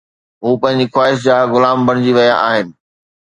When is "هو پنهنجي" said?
0.43-0.87